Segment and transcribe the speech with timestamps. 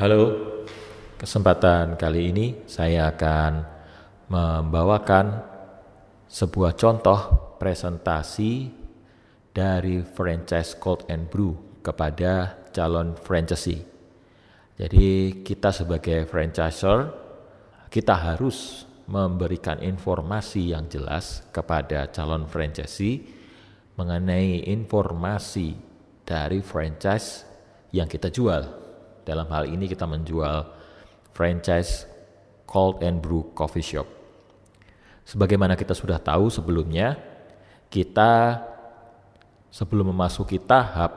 [0.00, 0.32] Halo,
[1.20, 3.52] kesempatan kali ini saya akan
[4.32, 5.44] membawakan
[6.24, 7.20] sebuah contoh
[7.60, 8.72] presentasi
[9.52, 11.52] dari franchise Cold and Brew
[11.84, 13.84] kepada calon franchisee.
[14.80, 17.12] Jadi kita sebagai franchisor
[17.92, 23.20] kita harus memberikan informasi yang jelas kepada calon franchisee
[24.00, 25.76] mengenai informasi
[26.24, 27.44] dari franchise
[27.92, 28.79] yang kita jual.
[29.30, 30.66] Dalam hal ini kita menjual
[31.30, 32.02] franchise
[32.66, 34.02] Cold and Brew Coffee Shop.
[35.22, 37.14] Sebagaimana kita sudah tahu sebelumnya,
[37.86, 38.58] kita
[39.70, 41.14] sebelum memasuki tahap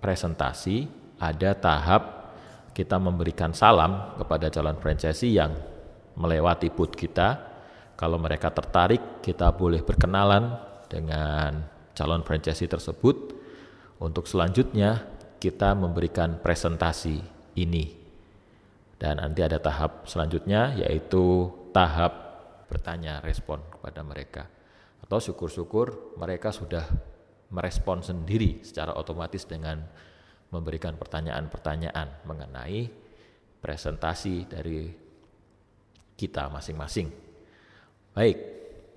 [0.00, 0.88] presentasi,
[1.20, 2.32] ada tahap
[2.72, 5.52] kita memberikan salam kepada calon franchisee yang
[6.16, 7.52] melewati booth kita.
[7.92, 10.56] Kalau mereka tertarik, kita boleh berkenalan
[10.88, 11.60] dengan
[11.92, 13.36] calon franchisee tersebut.
[14.00, 15.04] Untuk selanjutnya,
[15.44, 17.94] kita memberikan presentasi ini.
[18.98, 22.12] Dan nanti ada tahap selanjutnya, yaitu tahap
[22.70, 24.42] bertanya respon kepada mereka.
[25.04, 26.86] Atau syukur-syukur mereka sudah
[27.52, 29.84] merespon sendiri secara otomatis dengan
[30.48, 32.88] memberikan pertanyaan-pertanyaan mengenai
[33.60, 34.90] presentasi dari
[36.14, 37.10] kita masing-masing.
[38.14, 38.36] Baik,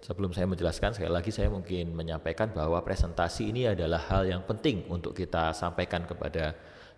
[0.05, 4.85] sebelum saya menjelaskan sekali lagi saya mungkin menyampaikan bahwa presentasi ini adalah hal yang penting
[4.87, 6.53] untuk kita sampaikan kepada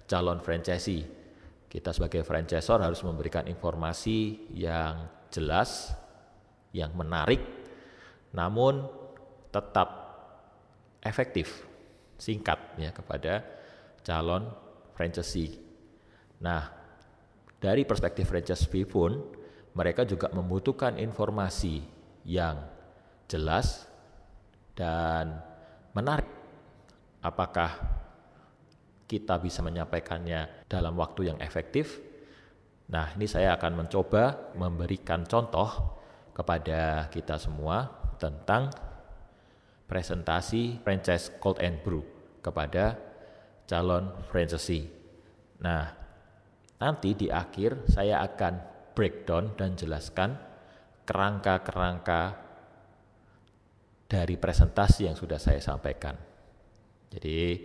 [0.06, 1.19] calon franchisee.
[1.70, 5.94] Kita sebagai franchisor harus memberikan informasi yang jelas,
[6.74, 7.38] yang menarik,
[8.34, 8.90] namun
[9.54, 9.90] tetap
[11.06, 11.62] efektif,
[12.18, 13.46] singkat ya kepada
[14.02, 14.50] calon
[14.98, 15.62] franchisee.
[16.42, 16.74] Nah,
[17.62, 19.22] dari perspektif franchisee pun
[19.78, 21.86] mereka juga membutuhkan informasi
[22.26, 22.66] yang
[23.30, 23.86] jelas
[24.74, 25.38] dan
[25.94, 26.28] menarik.
[27.22, 27.99] Apakah
[29.10, 31.98] kita bisa menyampaikannya dalam waktu yang efektif?
[32.94, 35.98] Nah, ini saya akan mencoba memberikan contoh
[36.38, 37.90] kepada kita semua
[38.22, 38.70] tentang
[39.90, 42.06] presentasi franchise Cold and Brew
[42.46, 42.94] kepada
[43.66, 44.86] calon franchisee.
[45.66, 45.90] Nah,
[46.78, 48.54] nanti di akhir saya akan
[48.94, 50.38] breakdown dan jelaskan
[51.06, 52.22] kerangka-kerangka
[54.10, 56.18] dari presentasi yang sudah saya sampaikan.
[57.10, 57.58] Jadi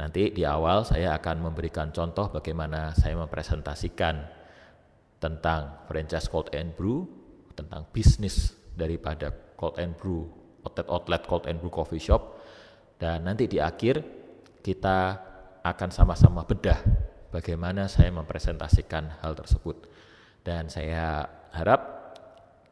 [0.00, 4.24] nanti di awal saya akan memberikan contoh bagaimana saya mempresentasikan
[5.20, 7.04] tentang franchise Cold and Brew,
[7.52, 9.28] tentang bisnis daripada
[9.60, 10.24] Cold and Brew,
[10.64, 12.40] outlet-outlet Cold and Brew Coffee Shop,
[12.96, 14.00] dan nanti di akhir
[14.64, 15.20] kita
[15.60, 16.80] akan sama-sama bedah
[17.28, 19.84] bagaimana saya mempresentasikan hal tersebut.
[20.40, 22.00] Dan saya harap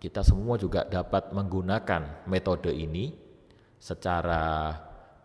[0.00, 3.12] kita semua juga dapat menggunakan metode ini
[3.76, 4.72] secara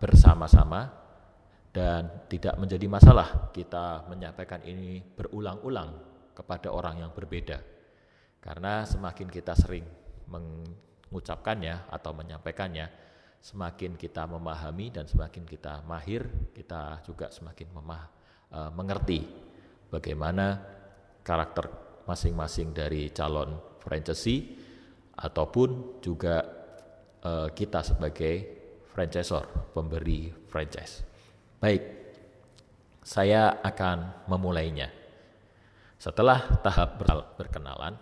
[0.04, 1.03] bersama-sama
[1.74, 5.98] dan tidak menjadi masalah kita menyampaikan ini berulang-ulang
[6.38, 7.58] kepada orang yang berbeda.
[8.38, 9.82] Karena semakin kita sering
[10.30, 12.86] mengucapkannya atau menyampaikannya,
[13.42, 18.04] semakin kita memahami dan semakin kita mahir, kita juga semakin memah,
[18.54, 19.26] uh, mengerti
[19.90, 20.62] bagaimana
[21.26, 21.66] karakter
[22.06, 24.62] masing-masing dari calon franchisee
[25.18, 26.44] ataupun juga
[27.24, 28.34] uh, kita sebagai
[28.94, 31.13] franchisor, pemberi franchise.
[31.64, 31.80] Baik,
[33.08, 34.92] saya akan memulainya.
[35.96, 37.00] Setelah tahap
[37.40, 37.96] berkenalan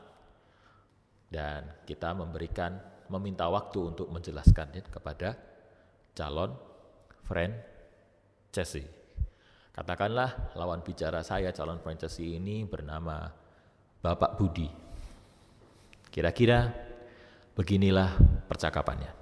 [1.29, 5.37] dan kita memberikan meminta waktu untuk menjelaskan kepada
[6.17, 6.57] calon
[7.21, 8.89] franchisee.
[9.69, 13.29] Katakanlah lawan bicara saya calon franchisee ini bernama
[14.01, 14.73] Bapak Budi.
[16.09, 16.65] Kira-kira
[17.53, 18.09] beginilah
[18.49, 19.13] percakapannya.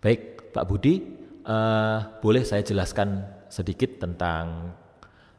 [0.00, 4.74] Baik, Pak Budi, uh, boleh saya jelaskan sedikit tentang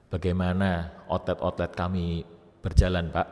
[0.07, 2.23] bagaimana outlet-outlet kami
[2.63, 3.27] berjalan, Pak?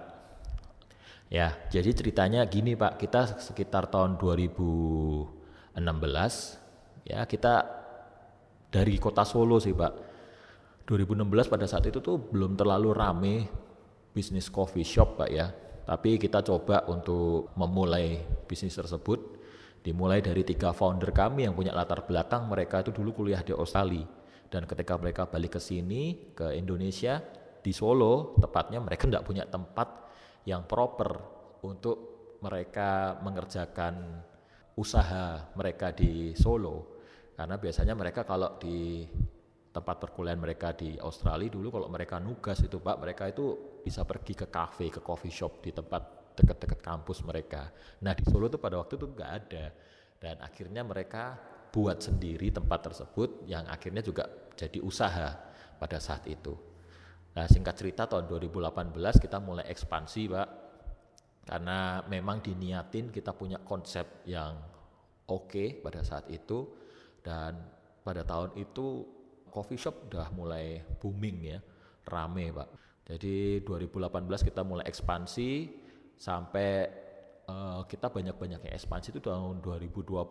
[1.32, 3.00] Ya, jadi ceritanya gini, Pak.
[3.00, 5.80] Kita sekitar tahun 2016,
[7.08, 7.54] ya kita
[8.72, 10.12] dari kota Solo sih, Pak.
[10.92, 13.36] 2016 pada saat itu tuh belum terlalu rame
[14.12, 15.48] bisnis coffee shop Pak ya.
[15.88, 19.41] Tapi kita coba untuk memulai bisnis tersebut
[19.82, 24.06] dimulai dari tiga founder kami yang punya latar belakang mereka itu dulu kuliah di Australia.
[24.52, 27.24] Dan ketika mereka balik ke sini ke Indonesia
[27.62, 30.12] di Solo tepatnya mereka tidak punya tempat
[30.46, 31.18] yang proper
[31.66, 31.98] untuk
[32.42, 34.22] mereka mengerjakan
[34.78, 37.02] usaha mereka di Solo.
[37.34, 39.08] Karena biasanya mereka kalau di
[39.72, 44.36] tempat perkuliahan mereka di Australia dulu kalau mereka nugas itu Pak mereka itu bisa pergi
[44.36, 47.72] ke cafe ke coffee shop di tempat dekat-dekat kampus mereka.
[48.04, 49.66] Nah di Solo itu pada waktu itu nggak ada.
[50.22, 51.40] Dan akhirnya mereka
[51.72, 55.34] buat sendiri tempat tersebut yang akhirnya juga jadi usaha
[55.80, 56.54] pada saat itu.
[57.32, 58.92] Nah singkat cerita tahun 2018
[59.24, 60.50] kita mulai ekspansi Pak,
[61.48, 64.60] karena memang diniatin kita punya konsep yang
[65.32, 66.68] oke okay pada saat itu.
[67.24, 67.58] Dan
[68.04, 69.06] pada tahun itu
[69.50, 71.60] coffee shop udah mulai booming ya,
[72.06, 72.70] rame Pak.
[73.08, 75.81] Jadi 2018 kita mulai ekspansi
[76.22, 76.86] sampai
[77.50, 80.22] uh, kita banyak-banyaknya ekspansi itu tahun 2020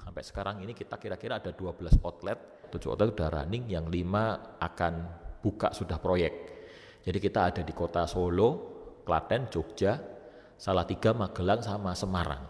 [0.00, 4.94] sampai sekarang ini kita kira-kira ada 12 outlet, 7 outlet udah running, yang 5 akan
[5.44, 6.34] buka sudah proyek.
[7.04, 8.50] Jadi kita ada di kota Solo,
[9.04, 10.00] Klaten, Jogja,
[10.56, 12.42] Salatiga, Magelang, sama Semarang.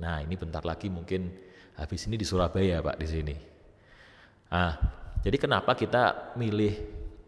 [0.00, 1.30] Nah ini bentar lagi mungkin
[1.76, 3.36] habis ini di Surabaya Pak di sini.
[4.50, 4.74] Nah,
[5.22, 6.74] jadi kenapa kita milih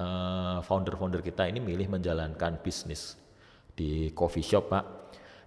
[0.01, 3.22] uh, founder-founder kita ini milih menjalankan bisnis
[3.73, 4.85] di coffee shop Pak?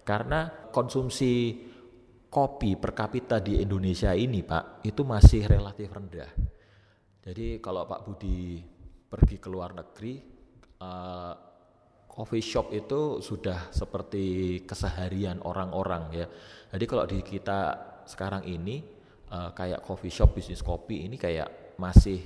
[0.06, 1.56] Karena konsumsi
[2.30, 6.30] kopi per kapita di Indonesia ini Pak itu masih relatif rendah.
[7.26, 8.62] Jadi kalau Pak Budi
[9.06, 10.20] pergi ke luar negeri,
[10.78, 11.34] uh,
[12.06, 16.26] coffee shop itu sudah seperti keseharian orang-orang ya.
[16.70, 17.58] Jadi kalau di kita
[18.06, 18.80] sekarang ini
[19.32, 22.24] uh, kayak coffee shop bisnis kopi ini kayak masih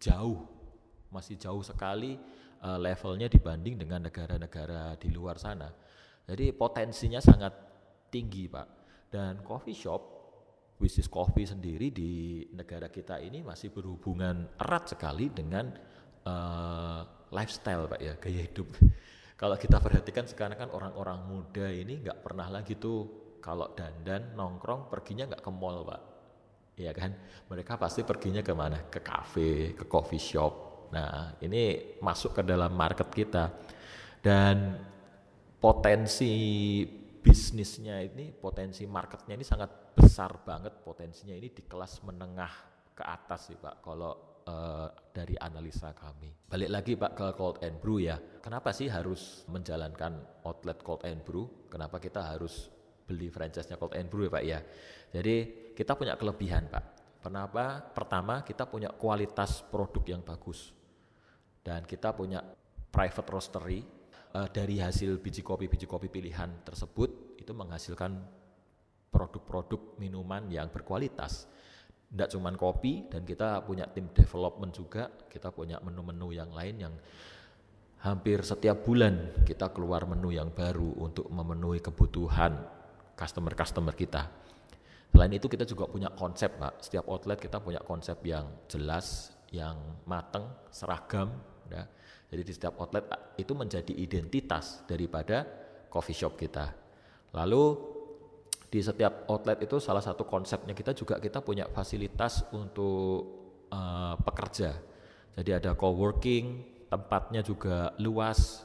[0.00, 0.44] jauh,
[1.12, 2.16] masih jauh sekali
[2.62, 5.68] uh, levelnya dibanding dengan negara-negara di luar sana.
[6.22, 7.52] Jadi potensinya sangat
[8.08, 8.68] tinggi pak.
[9.12, 10.00] Dan coffee shop
[10.80, 15.70] bisnis kopi sendiri di negara kita ini masih berhubungan erat sekali dengan
[16.26, 17.00] uh,
[17.30, 18.68] lifestyle pak ya gaya hidup.
[19.40, 24.86] Kalau kita perhatikan sekarang kan orang-orang muda ini nggak pernah lagi tuh kalau dandan nongkrong
[24.86, 26.00] perginya nggak ke mall pak,
[26.78, 27.10] ya kan?
[27.50, 28.86] Mereka pasti perginya ke mana?
[28.86, 30.71] Ke kafe, ke coffee shop.
[30.92, 33.48] Nah ini masuk ke dalam market kita
[34.20, 34.76] dan
[35.56, 36.32] potensi
[37.22, 42.52] bisnisnya ini, potensi marketnya ini sangat besar banget potensinya ini di kelas menengah
[42.92, 43.80] ke atas sih pak.
[43.80, 46.32] Kalau uh, dari analisa kami.
[46.48, 48.18] Balik lagi Pak ke Cold and Brew ya.
[48.42, 51.68] Kenapa sih harus menjalankan outlet Cold and Brew?
[51.70, 52.68] Kenapa kita harus
[53.06, 54.58] beli franchise-nya Cold and Brew ya Pak ya?
[55.12, 55.36] Jadi
[55.76, 56.84] kita punya kelebihan Pak.
[57.22, 57.78] Kenapa?
[57.94, 60.74] Pertama kita punya kualitas produk yang bagus.
[61.62, 62.42] Dan kita punya
[62.90, 63.80] private roastery
[64.34, 68.18] uh, dari hasil biji kopi biji kopi pilihan tersebut itu menghasilkan
[69.12, 71.46] produk-produk minuman yang berkualitas.
[72.12, 75.08] Tidak cuma kopi dan kita punya tim development juga.
[75.08, 76.94] Kita punya menu-menu yang lain yang
[78.02, 82.58] hampir setiap bulan kita keluar menu yang baru untuk memenuhi kebutuhan
[83.14, 84.28] customer-customer kita.
[85.12, 86.82] Selain itu kita juga punya konsep pak.
[86.82, 89.76] Setiap outlet kita punya konsep yang jelas yang
[90.08, 91.30] mateng seragam
[91.72, 91.84] ya.
[92.28, 93.08] jadi di setiap outlet
[93.40, 95.48] itu menjadi identitas daripada
[95.88, 96.68] coffee shop kita
[97.32, 97.92] lalu
[98.72, 104.72] di setiap outlet itu salah satu konsepnya kita juga kita punya fasilitas untuk uh, pekerja.
[105.36, 108.64] Jadi ada co-working, tempatnya juga luas,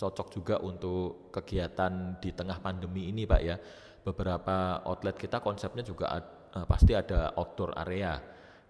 [0.00, 3.56] cocok juga untuk kegiatan di tengah pandemi ini Pak ya.
[4.00, 8.16] Beberapa outlet kita konsepnya juga uh, pasti ada outdoor area.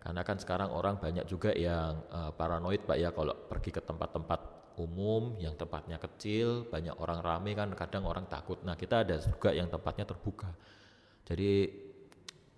[0.03, 4.75] Karena kan sekarang orang banyak juga yang uh, paranoid Pak ya kalau pergi ke tempat-tempat
[4.83, 8.59] umum yang tempatnya kecil, banyak orang rame kan kadang orang takut.
[8.67, 10.51] Nah, kita ada juga yang tempatnya terbuka.
[11.23, 11.71] Jadi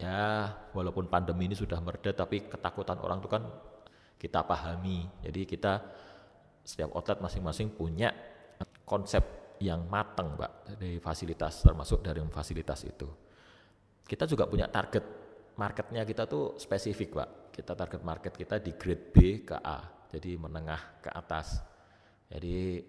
[0.01, 3.45] ya walaupun pandemi ini sudah mereda tapi ketakutan orang itu kan
[4.17, 5.05] kita pahami.
[5.21, 5.85] Jadi kita
[6.65, 8.09] setiap outlet masing-masing punya
[8.89, 9.21] konsep
[9.61, 13.09] yang matang, Pak, dari fasilitas termasuk dari fasilitas itu.
[14.05, 15.24] Kita juga punya target
[15.57, 17.31] marketnya kita tuh spesifik, Pak.
[17.55, 19.79] Kita target market kita di grade B ke A,
[20.11, 21.75] jadi menengah ke atas
[22.35, 22.81] jadi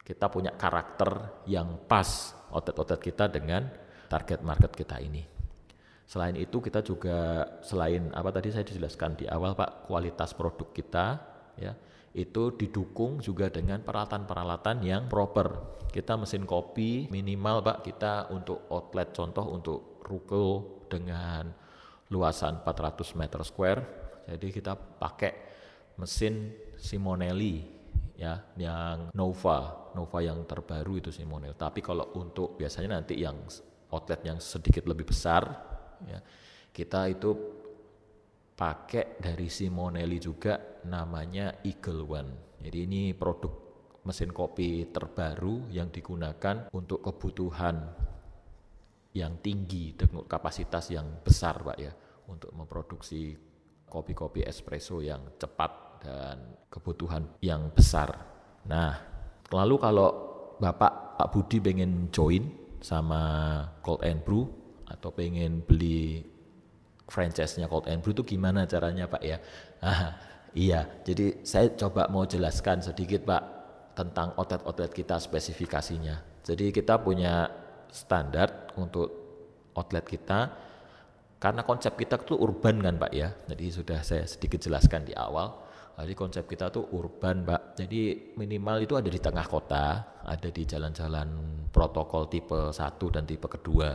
[0.00, 3.64] kita punya karakter yang pas outlet-outlet kita dengan
[4.10, 5.22] target market kita ini.
[6.04, 11.06] Selain itu kita juga selain apa tadi saya dijelaskan di awal Pak, kualitas produk kita
[11.56, 11.72] ya
[12.10, 15.78] itu didukung juga dengan peralatan-peralatan yang proper.
[15.94, 20.46] Kita mesin kopi minimal Pak kita untuk outlet contoh untuk ruko
[20.90, 21.54] dengan
[22.10, 23.82] luasan 400 meter square.
[24.26, 25.32] Jadi kita pakai
[25.98, 27.80] mesin Simonelli
[28.20, 33.36] ya yang Nova Nova yang terbaru itu sih Monel tapi kalau untuk biasanya nanti yang
[33.92, 35.42] outlet yang sedikit lebih besar
[36.04, 36.20] ya
[36.68, 37.30] kita itu
[38.52, 43.52] pakai dari Simonelli juga namanya Eagle One jadi ini produk
[44.04, 47.76] mesin kopi terbaru yang digunakan untuk kebutuhan
[49.14, 51.92] yang tinggi dengan kapasitas yang besar Pak ya
[52.30, 53.34] untuk memproduksi
[53.90, 58.14] kopi-kopi espresso yang cepat dan kebutuhan yang besar.
[58.70, 58.94] Nah,
[59.50, 60.08] lalu kalau
[60.62, 62.46] Bapak Pak Budi pengen join
[62.78, 63.20] sama
[63.82, 64.46] Cold and Brew
[64.86, 66.22] atau pengen beli
[67.10, 69.42] franchise-nya Cold and Brew itu gimana caranya Pak ya?
[69.82, 70.14] Nah,
[70.54, 73.42] iya, jadi saya coba mau jelaskan sedikit Pak
[73.98, 76.40] tentang outlet-outlet kita spesifikasinya.
[76.40, 77.59] Jadi kita punya
[77.90, 79.08] standar untuk
[79.74, 80.70] outlet kita
[81.40, 83.32] karena konsep kita itu urban kan Pak ya.
[83.48, 85.72] Jadi sudah saya sedikit jelaskan di awal.
[85.96, 87.80] Jadi konsep kita tuh urban Pak.
[87.80, 91.28] Jadi minimal itu ada di tengah kota, ada di jalan-jalan
[91.72, 92.76] protokol tipe 1
[93.08, 93.88] dan tipe kedua.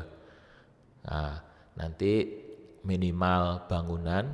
[1.06, 1.34] Nah,
[1.78, 2.14] nanti
[2.82, 4.25] minimal bangunan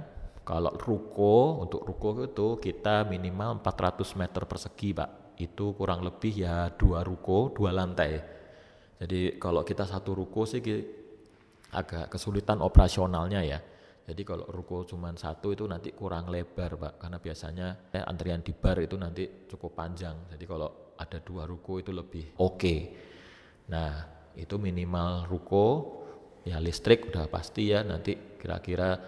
[0.47, 5.35] kalau ruko untuk ruko itu kita minimal 400 meter persegi Pak.
[5.35, 8.40] Itu kurang lebih ya dua ruko, dua lantai.
[9.01, 10.61] Jadi kalau kita satu ruko sih
[11.73, 13.59] agak kesulitan operasionalnya ya
[14.01, 18.51] jadi kalau ruko cuma satu itu nanti kurang lebar pak, karena biasanya eh, antrian di
[18.51, 20.27] bar itu nanti cukup panjang.
[20.33, 22.59] Jadi kalau ada dua ruko itu lebih oke.
[22.59, 22.79] Okay.
[23.71, 24.03] Nah
[24.35, 25.65] itu minimal ruko,
[26.43, 28.99] ya listrik udah pasti ya nanti kira-kira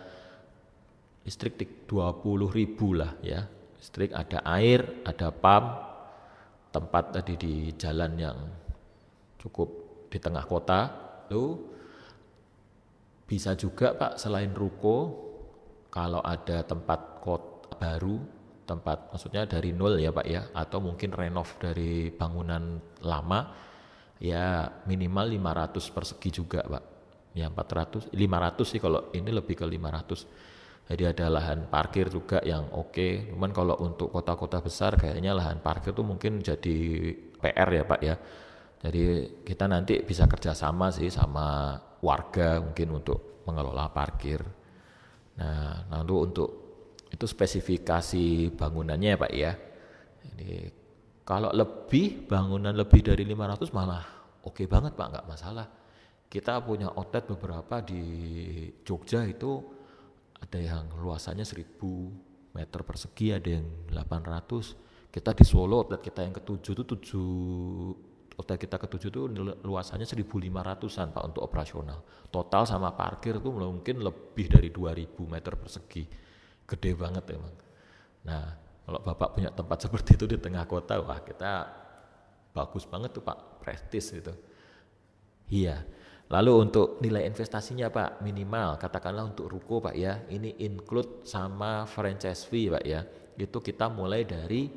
[1.28, 3.44] listrik di 20 ribu lah ya.
[3.76, 5.68] Listrik ada air, ada pump,
[6.72, 8.38] tempat tadi di jalan yang
[9.36, 9.83] cukup
[10.14, 10.82] di tengah kota,
[11.34, 11.58] lalu
[13.26, 15.26] bisa juga Pak selain ruko
[15.90, 18.22] kalau ada tempat kot baru,
[18.70, 23.40] tempat maksudnya dari nol ya Pak ya atau mungkin renov dari bangunan lama
[24.22, 26.84] ya minimal 500 persegi juga Pak.
[27.34, 30.54] Ya 400 500 sih kalau ini lebih ke 500.
[30.84, 32.92] Jadi ada lahan parkir juga yang oke.
[32.92, 33.12] Okay.
[33.32, 36.78] Cuman kalau untuk kota-kota besar kayaknya lahan parkir tuh mungkin jadi
[37.40, 38.16] PR ya Pak ya.
[38.84, 39.04] Jadi
[39.48, 44.44] kita nanti bisa kerjasama sih sama warga mungkin untuk mengelola parkir.
[45.40, 46.50] Nah, lalu untuk
[47.08, 49.52] itu spesifikasi bangunannya ya Pak ya.
[50.24, 50.52] Jadi
[51.24, 54.04] kalau lebih bangunan lebih dari 500 malah
[54.44, 55.68] oke banget Pak, nggak masalah.
[56.28, 58.04] Kita punya outlet beberapa di
[58.84, 59.64] Jogja itu
[60.44, 64.76] ada yang luasannya 1000 meter persegi, ada yang 800.
[65.14, 69.22] Kita di Solo outlet kita yang ketujuh itu 7 hotel kita ketujuh itu
[69.62, 72.02] luasannya 1.500an Pak untuk operasional.
[72.34, 76.04] Total sama parkir itu mungkin lebih dari 2.000 meter persegi.
[76.66, 77.54] Gede banget emang.
[78.26, 78.44] Nah,
[78.90, 81.70] kalau Bapak punya tempat seperti itu di tengah kota, wah kita
[82.54, 84.34] bagus banget tuh Pak, prestis itu.
[85.54, 85.86] Iya.
[86.34, 92.50] Lalu untuk nilai investasinya Pak minimal katakanlah untuk ruko Pak ya, ini include sama franchise
[92.50, 93.06] fee Pak ya.
[93.38, 94.74] Itu kita mulai dari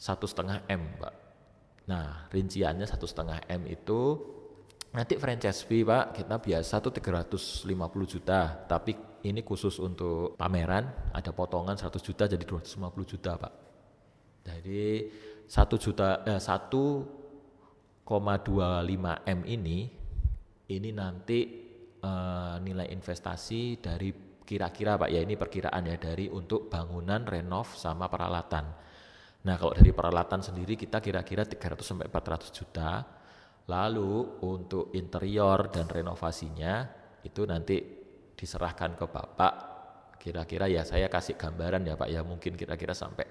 [0.00, 1.19] satu setengah m Pak
[1.90, 4.14] Nah, rinciannya satu setengah m itu
[4.94, 7.66] nanti franchise fee pak kita biasa tuh 350
[8.06, 8.94] juta, tapi
[9.26, 13.52] ini khusus untuk pameran ada potongan 100 juta jadi 250 juta pak.
[14.46, 15.10] Jadi
[15.50, 18.06] satu juta eh, 1,25
[19.26, 19.78] m ini
[20.70, 21.38] ini nanti
[21.98, 28.06] eh, nilai investasi dari kira-kira pak ya ini perkiraan ya dari untuk bangunan renov sama
[28.06, 28.66] peralatan.
[29.40, 32.90] Nah kalau dari peralatan sendiri kita kira-kira 300 sampai 400 juta.
[33.70, 36.90] Lalu untuk interior dan renovasinya
[37.22, 37.78] itu nanti
[38.34, 39.54] diserahkan ke Bapak.
[40.20, 43.24] Kira-kira ya saya kasih gambaran ya Pak ya mungkin kira-kira sampai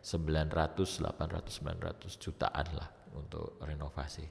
[0.00, 4.24] 900, 800, 900 jutaan lah untuk renovasi.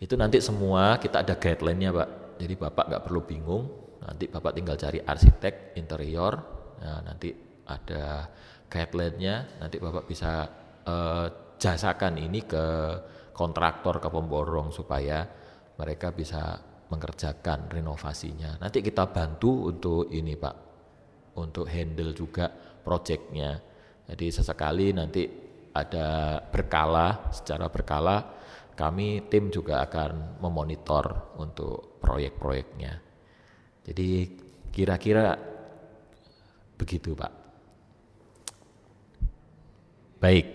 [0.00, 2.08] Itu nanti semua kita ada guideline-nya Pak.
[2.40, 3.64] Jadi Bapak nggak perlu bingung.
[4.04, 6.32] Nanti Bapak tinggal cari arsitek interior.
[6.80, 7.32] Nah, nanti
[7.64, 8.28] ada
[8.74, 10.50] guideline-nya nanti Bapak bisa
[10.82, 12.66] uh, jasakan ini ke
[13.30, 15.22] kontraktor ke pemborong supaya
[15.78, 16.58] mereka bisa
[16.90, 18.58] mengerjakan renovasinya.
[18.58, 20.56] Nanti kita bantu untuk ini Pak,
[21.38, 22.50] untuk handle juga
[22.82, 23.58] proyeknya.
[24.10, 25.22] Jadi sesekali nanti
[25.74, 28.16] ada berkala, secara berkala
[28.74, 32.92] kami tim juga akan memonitor untuk proyek-proyeknya.
[33.86, 34.08] Jadi
[34.74, 35.38] kira-kira
[36.74, 37.43] begitu Pak.
[40.24, 40.46] Baik,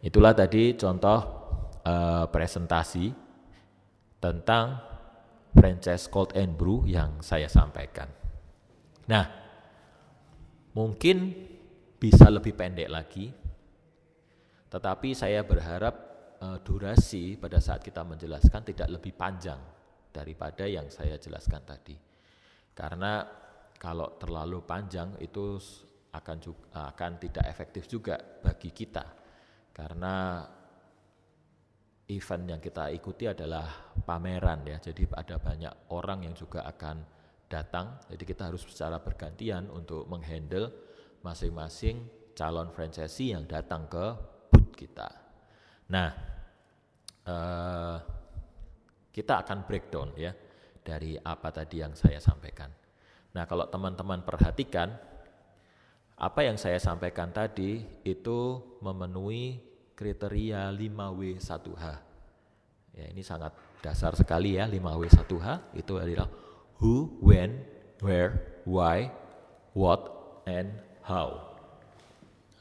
[0.00, 1.20] itulah tadi contoh
[1.84, 3.12] uh, presentasi
[4.16, 4.80] tentang
[5.52, 8.08] franchise Cold and Brew yang saya sampaikan.
[9.04, 9.28] Nah,
[10.72, 11.36] mungkin
[12.00, 13.28] bisa lebih pendek lagi,
[14.72, 15.94] tetapi saya berharap
[16.40, 19.60] uh, durasi pada saat kita menjelaskan tidak lebih panjang
[20.16, 21.92] daripada yang saya jelaskan tadi.
[22.72, 23.20] Karena
[23.76, 25.60] kalau terlalu panjang itu
[26.14, 29.04] akan juga, akan tidak efektif juga bagi kita.
[29.74, 30.46] Karena
[32.08, 33.66] event yang kita ikuti adalah
[34.04, 34.78] pameran ya.
[34.78, 36.96] Jadi ada banyak orang yang juga akan
[37.48, 37.98] datang.
[38.10, 40.70] Jadi kita harus secara bergantian untuk menghandle
[41.24, 42.04] masing-masing
[42.36, 44.04] calon franchisee yang datang ke
[44.52, 45.08] booth kita.
[45.90, 46.10] Nah
[47.24, 47.96] eh,
[49.14, 50.34] kita akan breakdown ya
[50.84, 52.68] dari apa tadi yang saya sampaikan.
[53.34, 54.92] Nah kalau teman-teman perhatikan
[56.14, 58.38] apa yang saya sampaikan tadi itu
[58.78, 59.58] memenuhi
[59.98, 61.84] kriteria 5W1H.
[62.94, 63.50] Ya, ini sangat
[63.82, 66.30] dasar sekali ya 5W1H itu adalah
[66.78, 67.58] who, when,
[67.98, 69.10] where, why,
[69.74, 70.06] what,
[70.46, 70.70] and
[71.02, 71.54] how.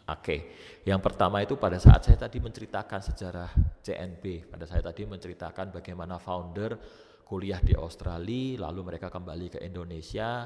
[0.03, 0.51] Oke,
[0.83, 6.19] yang pertama itu pada saat saya tadi menceritakan sejarah CNB, pada saya tadi menceritakan bagaimana
[6.19, 6.75] founder
[7.23, 10.43] kuliah di Australia, lalu mereka kembali ke Indonesia,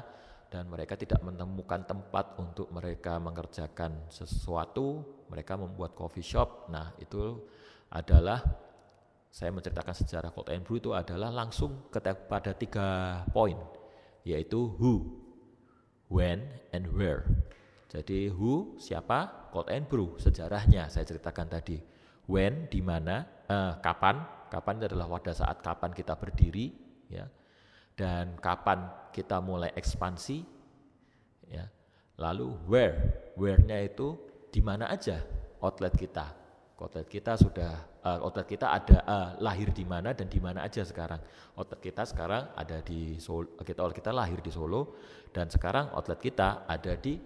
[0.48, 6.72] dan mereka tidak menemukan tempat untuk mereka mengerjakan sesuatu, mereka membuat coffee shop.
[6.72, 7.44] Nah, itu
[7.92, 8.40] adalah
[9.28, 13.60] saya menceritakan sejarah and Brew itu adalah langsung pada tiga poin,
[14.24, 15.20] yaitu who,
[16.08, 17.28] when, and where.
[17.88, 21.80] Jadi who siapa, cold and brew sejarahnya saya ceritakan tadi.
[22.28, 24.20] When di mana, uh, kapan,
[24.52, 26.76] kapan adalah pada saat kapan kita berdiri,
[27.08, 27.24] ya.
[27.98, 30.46] Dan kapan kita mulai ekspansi,
[31.50, 31.66] ya.
[32.18, 32.94] Lalu where,
[33.34, 34.14] where-nya itu
[34.54, 35.18] di mana aja
[35.58, 36.30] outlet kita.
[36.78, 37.74] Outlet kita sudah,
[38.06, 41.18] uh, outlet kita ada uh, lahir di mana dan di mana aja sekarang.
[41.58, 44.94] Outlet kita sekarang ada di Solo, kita kita lahir di Solo
[45.34, 47.18] dan sekarang outlet kita ada di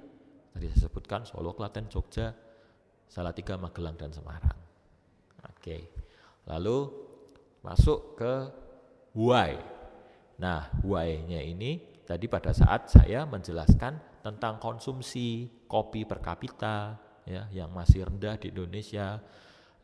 [0.52, 2.36] Tadi saya sebutkan Solo, Klaten, Jogja,
[3.08, 4.56] Salatiga, Magelang, dan Semarang.
[5.48, 5.88] Oke,
[6.44, 6.92] lalu
[7.64, 8.32] masuk ke
[9.16, 9.56] why.
[10.42, 17.70] Nah, why-nya ini tadi pada saat saya menjelaskan tentang konsumsi kopi per kapita ya yang
[17.70, 19.22] masih rendah di Indonesia,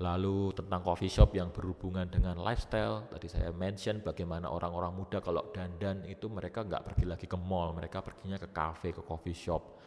[0.02, 3.06] lalu tentang coffee shop yang berhubungan dengan lifestyle.
[3.06, 7.70] Tadi saya mention bagaimana orang-orang muda kalau dandan itu mereka nggak pergi lagi ke mall,
[7.70, 9.78] mereka perginya ke cafe, ke coffee shop.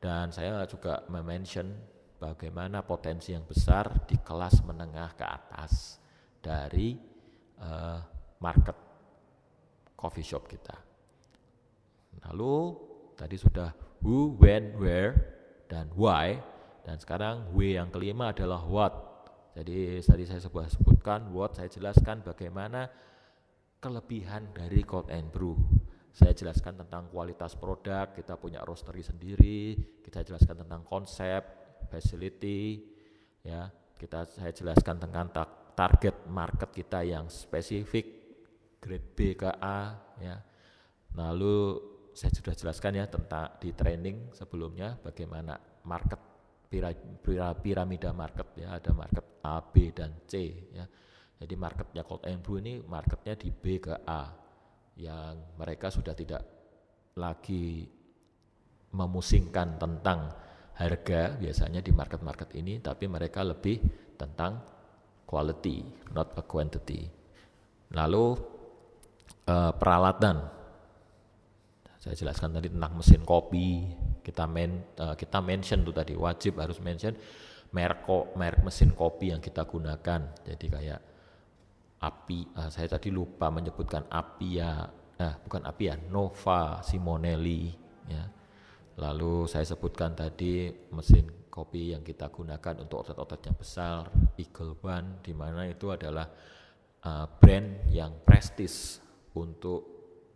[0.00, 1.76] Dan saya juga mention
[2.16, 6.00] bagaimana potensi yang besar di kelas menengah ke atas
[6.40, 6.96] dari
[7.60, 8.00] uh,
[8.40, 8.85] market
[9.96, 10.76] coffee shop kita.
[12.28, 12.76] Lalu
[13.16, 13.72] tadi sudah
[14.04, 15.16] who, when, where,
[15.66, 16.38] dan why.
[16.86, 18.94] Dan sekarang W yang kelima adalah what.
[19.56, 22.86] Jadi tadi saya sebut sebutkan what, saya jelaskan bagaimana
[23.82, 25.58] kelebihan dari cold and brew.
[26.14, 31.42] Saya jelaskan tentang kualitas produk, kita punya roastery sendiri, kita jelaskan tentang konsep,
[31.92, 32.80] facility,
[33.44, 33.68] ya.
[33.96, 35.32] Kita saya jelaskan tentang
[35.76, 38.15] target market kita yang spesifik,
[38.80, 40.36] grade B ke A, ya.
[41.16, 41.80] Lalu
[42.16, 46.20] saya sudah jelaskan ya tentang di training sebelumnya bagaimana market
[47.60, 50.84] piramida market ya ada market A, B dan C ya.
[51.36, 54.32] Jadi marketnya Cold and ini marketnya di B ke A
[54.96, 56.40] yang mereka sudah tidak
[57.20, 57.84] lagi
[58.96, 60.32] memusingkan tentang
[60.76, 63.80] harga biasanya di market-market ini, tapi mereka lebih
[64.16, 64.60] tentang
[65.28, 65.84] quality,
[66.16, 67.08] not a quantity.
[67.92, 68.55] Lalu
[69.46, 70.42] uh, peralatan,
[72.02, 73.90] saya jelaskan tadi tentang mesin kopi,
[74.22, 77.14] kita men, uh, kita mention tuh tadi wajib harus mention
[77.74, 78.06] merek
[78.38, 80.20] merek mesin kopi yang kita gunakan.
[80.42, 81.00] Jadi kayak
[82.02, 84.84] api uh, saya tadi lupa menyebutkan Apia
[85.16, 87.72] nah bukan Apia Nova Simonelli
[88.06, 88.24] ya.
[89.00, 94.00] Lalu saya sebutkan tadi mesin kopi yang kita gunakan untuk outlet-outlet yang besar
[94.36, 96.28] Eagle One di mana itu adalah
[97.40, 99.00] brand yang prestis
[99.36, 99.80] untuk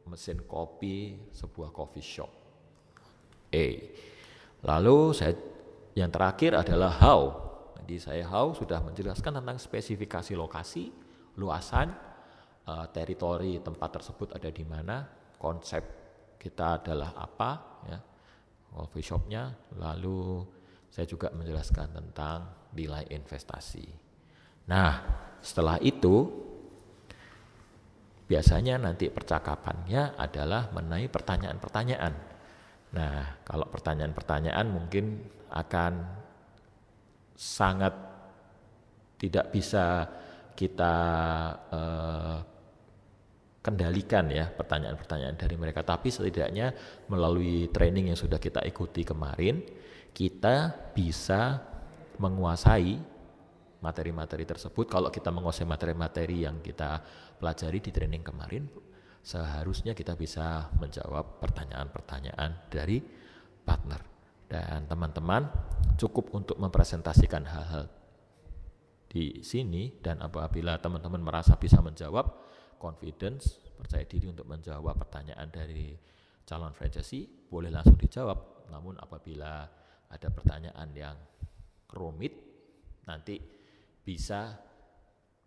[0.07, 2.31] mesin kopi sebuah coffee shop.
[3.51, 3.67] E
[4.63, 5.35] lalu saya
[5.97, 7.21] yang terakhir adalah how.
[7.81, 10.93] Jadi saya how sudah menjelaskan tentang spesifikasi lokasi
[11.41, 11.91] luasan
[12.69, 15.03] uh, teritori tempat tersebut ada di mana,
[15.41, 15.83] konsep
[16.39, 17.51] kita adalah apa,
[17.89, 17.99] ya,
[18.71, 20.47] coffee shopnya, lalu
[20.91, 23.87] saya juga menjelaskan tentang nilai investasi.
[24.71, 25.03] Nah,
[25.43, 26.31] setelah itu
[28.31, 32.15] biasanya nanti percakapannya adalah mengenai pertanyaan-pertanyaan.
[32.95, 35.19] Nah, kalau pertanyaan-pertanyaan mungkin
[35.51, 35.93] akan
[37.35, 37.91] sangat
[39.19, 40.07] tidak bisa
[40.55, 40.95] kita
[41.75, 42.39] uh,
[43.61, 46.73] kendalikan ya pertanyaan-pertanyaan dari mereka tapi setidaknya
[47.13, 49.61] melalui training yang sudah kita ikuti kemarin
[50.17, 51.61] kita bisa
[52.17, 52.97] menguasai
[53.81, 54.87] materi-materi tersebut.
[54.89, 57.01] Kalau kita menguasai materi-materi yang kita
[57.41, 58.65] pelajari di training kemarin
[59.21, 63.01] seharusnya kita bisa menjawab pertanyaan-pertanyaan dari
[63.65, 64.01] partner.
[64.51, 65.47] Dan teman-teman
[65.95, 67.87] cukup untuk mempresentasikan hal-hal
[69.07, 70.01] di sini.
[70.01, 72.27] Dan apabila teman-teman merasa bisa menjawab
[72.81, 75.97] confidence percaya diri untuk menjawab pertanyaan dari
[76.45, 78.69] calon franchisee boleh langsung dijawab.
[78.73, 79.69] Namun apabila
[80.11, 81.17] ada pertanyaan yang
[81.95, 82.35] rumit
[83.07, 83.60] nanti
[84.01, 84.57] bisa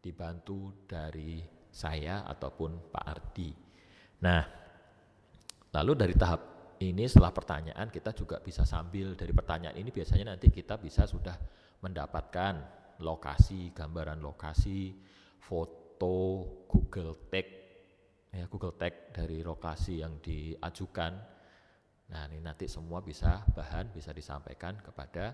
[0.03, 1.41] dibantu dari
[1.73, 3.49] saya ataupun Pak Ardi.
[4.21, 4.41] Nah,
[5.73, 6.41] lalu dari tahap
[6.83, 11.33] ini setelah pertanyaan kita juga bisa sambil dari pertanyaan ini biasanya nanti kita bisa sudah
[11.79, 12.53] mendapatkan
[12.99, 14.93] lokasi, gambaran lokasi,
[15.39, 16.19] foto,
[16.67, 17.47] Google Tag,
[18.31, 21.13] ya Google Tag dari lokasi yang diajukan.
[22.11, 25.33] Nah ini nanti semua bisa bahan bisa disampaikan kepada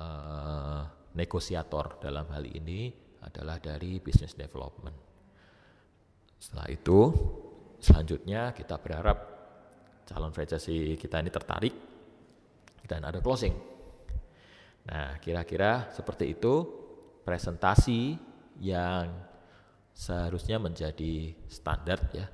[0.00, 0.82] uh,
[1.18, 2.94] negosiator dalam hal ini
[3.26, 4.94] adalah dari business development.
[6.38, 7.10] Setelah itu
[7.82, 9.18] selanjutnya kita berharap
[10.06, 11.74] calon franchise kita ini tertarik
[12.86, 13.52] dan ada closing.
[14.88, 16.64] Nah, kira-kira seperti itu
[17.26, 18.16] presentasi
[18.64, 19.12] yang
[19.92, 22.24] seharusnya menjadi standar ya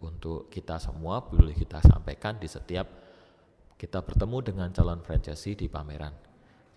[0.00, 2.86] untuk kita semua boleh kita sampaikan di setiap
[3.74, 6.14] kita bertemu dengan calon franchise di pameran.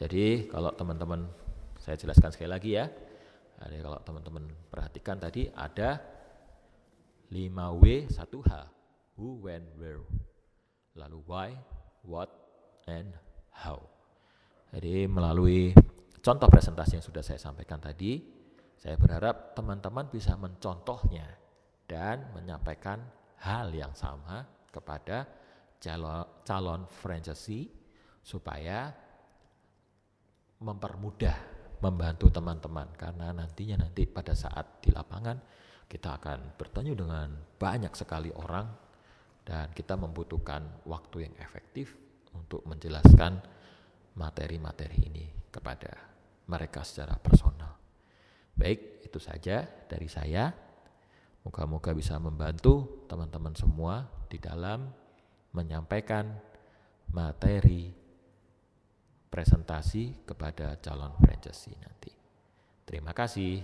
[0.01, 1.29] Jadi kalau teman-teman
[1.81, 2.85] saya jelaskan sekali lagi ya.
[3.61, 5.97] Jadi kalau teman-teman perhatikan tadi ada
[7.33, 8.51] 5W 1H
[9.17, 10.01] who when where
[10.93, 11.49] lalu why,
[12.05, 12.29] what,
[12.85, 13.13] and
[13.53, 13.81] how.
[14.71, 15.75] Jadi melalui
[16.21, 18.21] contoh presentasi yang sudah saya sampaikan tadi,
[18.77, 21.27] saya berharap teman-teman bisa mencontohnya
[21.85, 23.03] dan menyampaikan
[23.43, 25.27] hal yang sama kepada
[25.81, 27.67] calon, calon franchisee
[28.21, 28.93] supaya
[30.61, 31.50] mempermudah
[31.81, 35.37] membantu teman-teman karena nantinya nanti pada saat di lapangan
[35.89, 37.27] kita akan bertanya dengan
[37.59, 38.69] banyak sekali orang
[39.43, 41.97] dan kita membutuhkan waktu yang efektif
[42.31, 43.41] untuk menjelaskan
[44.15, 45.91] materi-materi ini kepada
[46.47, 47.75] mereka secara personal.
[48.55, 50.53] Baik, itu saja dari saya.
[51.41, 54.87] Moga-moga bisa membantu teman-teman semua di dalam
[55.51, 56.29] menyampaikan
[57.11, 58.00] materi
[59.31, 62.11] presentasi kepada calon franchisee nanti.
[62.83, 63.63] Terima kasih.